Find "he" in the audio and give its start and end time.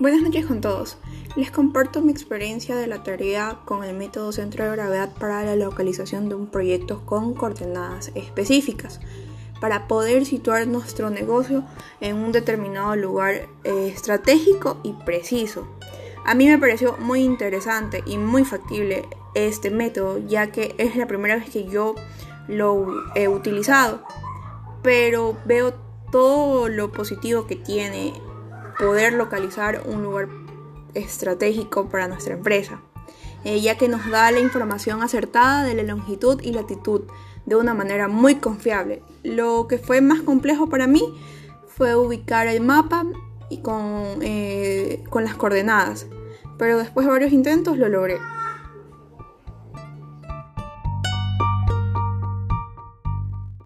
23.16-23.26